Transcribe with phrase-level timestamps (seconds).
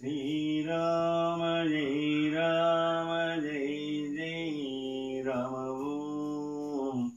[0.00, 3.10] श्रीराम जय राम
[3.42, 3.68] जय
[4.16, 7.08] जय राम ॐ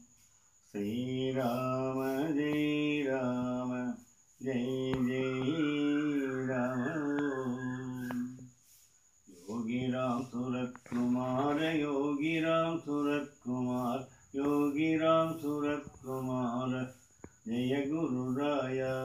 [0.70, 1.98] श्रीराम
[2.32, 3.74] जय राम,
[4.42, 4.64] जय
[5.08, 5.28] जय
[6.48, 6.88] राम
[9.28, 16.72] योगी राम सूरत कुमार योगी राम सूरत कुमार योगी राम सूरत कुमार
[17.48, 18.99] जय गुरुराया।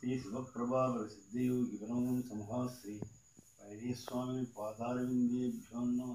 [0.00, 2.94] శ్రీ శివప్రభాకర సిద్ధయోగి బ్రహ్మం సమహాశ్రీ
[3.60, 6.12] పైరీస్వామి పాదారవిందేభ్యో నమ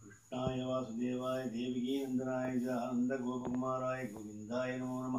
[0.00, 5.16] కృష్ణాయ వాసుదేవాయ దేవికీ నందనాయ చ ఆనందగోపకుమారాయ గోవిందాయ నమో నమ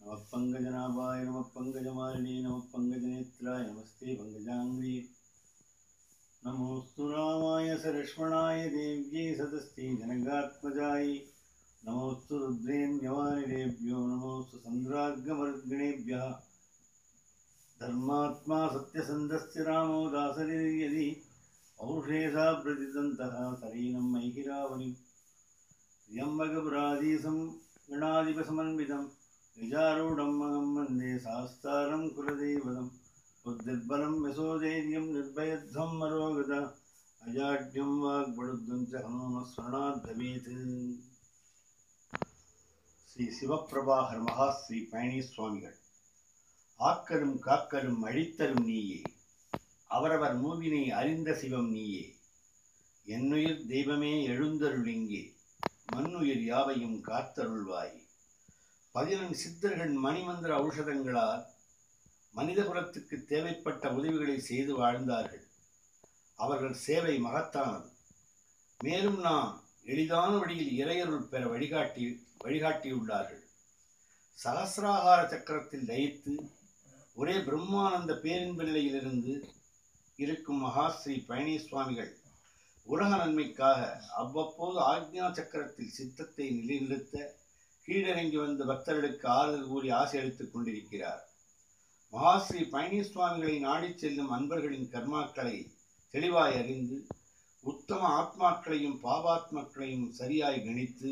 [0.00, 4.94] నమ పంకజనాభాయ నమ పంకజమాలిని నమ పంకజనేత్రాయ నమస్తే పంకజాంగ్రీ
[6.42, 11.04] నమోస్తు రామాయ సరక్ష్మణాయ దేవ్యై సదస్తి జనగాత్మజాయ
[11.82, 16.16] నమోస్తు రుద్రేణ్యవానిరేభ్యో నమోస్తు సంద్రార్గమర్గిణేభ్య
[17.80, 21.08] धर्मात्मा सत्यसन्धस्य रामो दासरिर्यदि
[21.78, 27.38] औषेधा प्रतिदन्तः सरीनं मैहिरावणिं त्र्यम्बकपुराधीसं
[27.90, 29.04] गणाधिपसमन्वितं
[29.56, 32.86] निजारूढं महं वन्दे शास्तारं कुलदेवतं
[33.44, 36.52] बुद्धिर्बलं यशोधैर्यं निर्भयध्वं मरोगत
[37.22, 40.52] अजाड्यं वाग्बडुद्धं च हनुमस्मरणात् भवेत्
[43.10, 45.74] ஸ்ரீ சிவப்பிரபாகர் மகா ஸ்ரீ பழனி சுவாமிகள்
[46.79, 49.01] ஆக்கலும் காக்கலும் அழித்தலும் நீயே.
[49.87, 52.15] அவரவர் மூவினை அறிந்த சிவம் நீயே.
[53.05, 55.35] என்னுயிர் தெய்வமே எழுந்தருளிங்கே
[55.85, 57.95] மண்ணுயிர் யாவையும் காத்தருள்வாய்.
[58.91, 61.45] பதினெண் சித்தர்கள் மணிமந்திர ஔஷதங்களால்
[62.35, 65.47] மனிதகுலத்துக்கு தேவைப்பட்ட உதவிகளை செய்து வாழ்ந்தார்கள்.
[66.35, 67.89] அவர்கள் சேவை மகத்தானது.
[68.79, 73.43] மேலும் நாம் எளிதான வழியில் இறையருள் பெற வழிகாட்டி வழிகாட்டியுள்ளார்கள்.
[74.43, 76.33] சகசிராகார சக்கரத்தில் லயித்து
[77.17, 79.33] ஒரே பிரம்மானந்த பேரின்ப நிலையிலிருந்து
[80.19, 82.11] இருக்கும் மகாஸ்ரீ பழனி சுவாமிகள்
[82.83, 83.79] உலக நன்மைக்காக
[84.15, 87.15] அவ்வப்போது ஆக்ஞா சக்கரத்தில் சித்தத்தை நிலைநிறுத்த
[87.87, 91.21] கீழிறங்கி வந்த பக்தர்களுக்கு ஆறுதல் கூறி ஆசை அளித்துக் கொண்டிருக்கிறார்.
[92.13, 95.57] மகாஸ்ரீ பழனி சுவாமிகளை நாடிச் செல்லும் அன்பர்களின் கர்மாக்களை
[96.13, 96.97] தெளிவாய் அறிந்து
[97.63, 101.11] உத்தம ஆத்மாக்களையும் பாபாத்மாக்களையும் சரியாய் கணித்து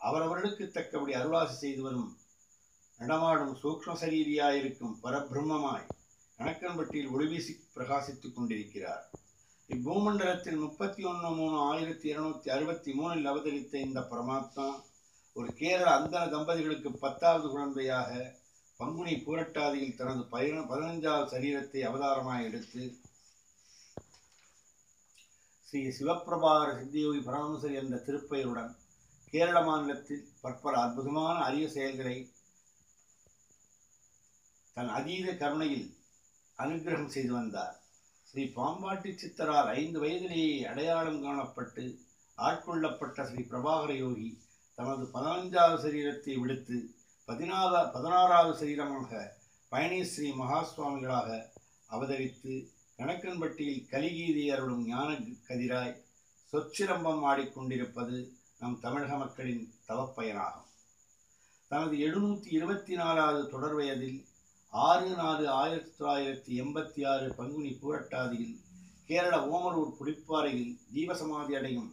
[0.00, 2.10] அவரவர்களுக்கு தக்கபடி அருளாசி செய்து வரும்
[3.00, 5.88] நடமாடும் சூக்ம சரீரியாயிருக்கும் பரபிரம்மமாய்
[6.38, 9.04] கணக்கன்பட்டியில் ஒளிவீசி பிரகாசித்துக் கொண்டிருக்கிறார்.
[9.70, 14.66] இப்பூமண்டலத்தில் முப்பத்தி ஒன்று மூணு ஆயிரத்தி இருநூத்தி அறுபத்தி மூணில் அவதரித்த இந்த பரமாத்மா
[15.36, 18.10] ஒரு கேரள அந்தன தம்பதிகளுக்கு பத்தாவது குழந்தையாக
[18.80, 22.82] பங்குனி பூரட்டாதியில் தனது பதின பதினஞ்சாவது சரீரத்தை அவதாரமாய் எடுத்து
[25.68, 28.72] ஸ்ரீ சிவப்பிரபாகர சித்தியோகி பரமசரி என்ற திருப்பெயருடன்
[29.32, 32.16] கேரள மாநிலத்தில் பற்பல அற்புதமான அரிய செயல்களை
[34.76, 35.88] தன் அதீத கருணையில்
[36.58, 37.74] அனுகிரகம் செய்து வந்தார்.
[38.28, 41.84] ஸ்ரீ பாம்பாட்டி சித்தரால் ஐந்து வயதிலேயே அடையாளம் காணப்பட்டு
[42.38, 44.30] ஆட்கொள்ளப்பட்ட ஸ்ரீ பிரபாகர யோகி
[44.78, 46.78] தனது பதினஞ்சாவது சரீரத்தை விடுத்து
[47.28, 49.20] பதினாறா பதினாறாவது சரீரமாக
[49.72, 51.28] பழனி ஸ்ரீ மகாசுவாமிகளாக
[51.90, 52.52] அவதரித்து
[52.98, 55.10] கணக்கன்பட்டியில் கலிகீதி அருளும் ஞான
[55.48, 55.94] கதிராய்
[56.52, 58.16] சொச்சிரம்பம் ஆடிக்கொண்டிருப்பது
[58.60, 60.68] நம் தமிழக மக்களின் தவப்பயனாகும்.
[61.70, 64.18] தனது எழுநூற்றி இருபத்தி நாலாவது தொடர் வயதில்
[64.74, 68.54] ஆறு நாலு ஆயிரத்தி தொள்ளாயிரத்தி எண்பத்தி ஆறு பங்குனி பூரட்டாதியில்
[69.08, 71.90] கேரள ஓமலூர் புளிப்பாறையில் ஜீவசமாதி அடையும்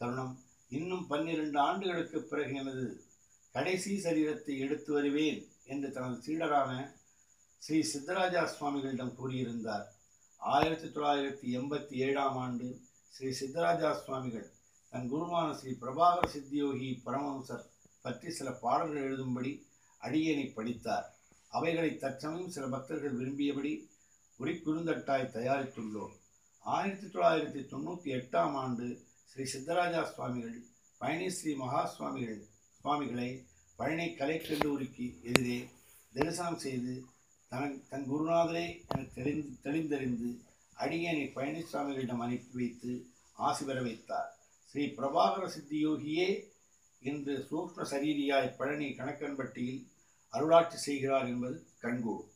[0.00, 0.34] தருணம்
[0.70, 2.84] இன்னும் பன்னிரண்டு ஆண்டுகளுக்கு பிறகு எனது
[3.54, 5.40] கடைசி சரீரத்தை எடுத்து வருவேன்
[5.72, 6.70] என்று தனது சீடரான
[7.62, 9.86] ஸ்ரீ சித்தராஜா சுவாமிகளிடம் கூறியிருந்தார்.
[10.40, 12.68] ஆயிரத்தி தொள்ளாயிரத்தி எண்பத்தி ஏழாம் ஆண்டு
[13.14, 14.48] ஸ்ரீ சித்தராஜா சுவாமிகள்
[14.92, 17.66] தன் குருமான ஸ்ரீ பிரபாகர சித்தியோகி பரமஹம்சர்
[18.04, 19.52] பற்றி சில பாடல்கள் எழுதும்படி
[20.00, 21.08] அடியேனை படித்தார்.
[21.52, 23.72] அவைகளை தற்சமயம் சில பக்தர்கள் விரும்பியபடி
[24.40, 26.14] உரிக்குறுந்தட்டாய் தயாரித்துள்ளோம்.
[26.64, 28.86] ஆயிரத்தி தொள்ளாயிரத்தி தொண்ணூற்றி எட்டாம் ஆண்டு
[29.30, 30.58] ஸ்ரீ சித்தராஜா சுவாமிகள்
[31.00, 32.40] பழனி ஸ்ரீ மகா சுவாமிகள்
[32.80, 33.30] சுவாமிகளை
[33.78, 35.58] பழனி கலைக்கல்லூரிக்கு எதிரே
[36.14, 36.94] தரிசனம் செய்து
[37.52, 40.30] தன் தன் குருநாதரே என தெளிந்து தெளிந்தறிந்து
[40.76, 42.92] அடியனை பழனிசாமிகளிடம் அனுப்பி வைத்து
[43.46, 44.28] ஆசி பெற வைத்தார்.
[44.70, 46.28] ஸ்ரீ பிரபாகர சித்தியோகியே
[47.02, 49.82] இன்று சூக்ம சரீரியாய் பழனி கணக்கன்பட்டியில்
[50.32, 52.31] அருளாட்சி செய்கிறார் என்பது கண்கூடும்.